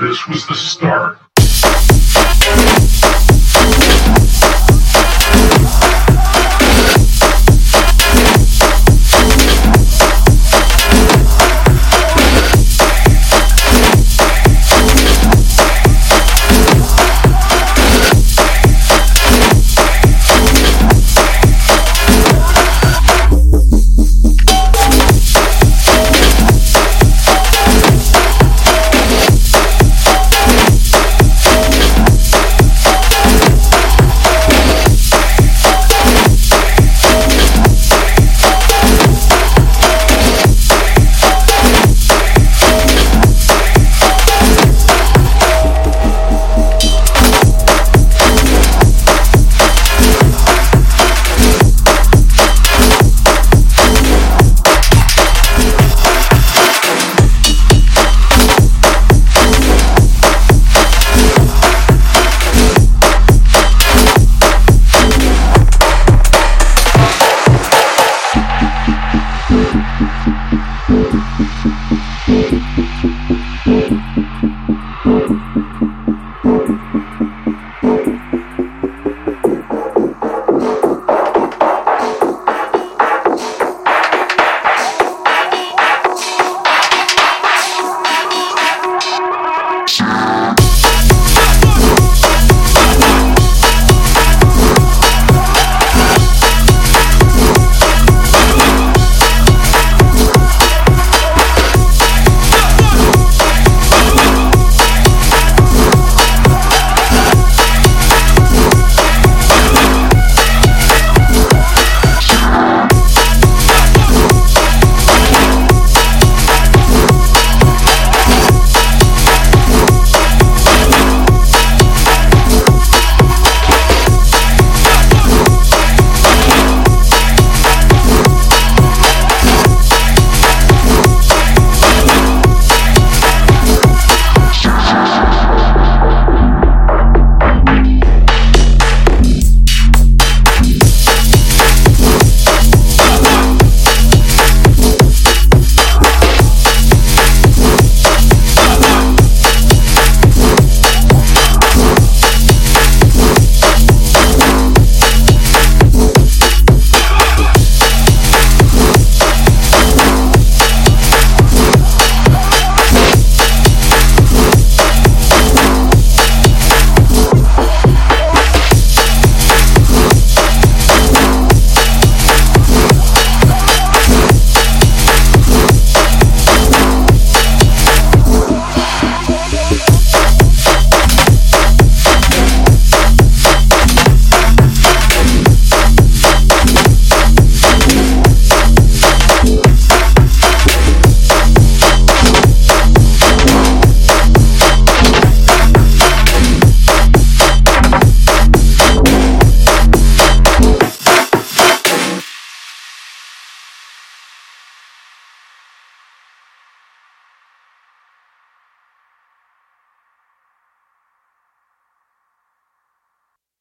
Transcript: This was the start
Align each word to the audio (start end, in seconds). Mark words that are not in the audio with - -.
This 0.00 0.26
was 0.26 0.46
the 0.46 0.54
start 0.54 1.18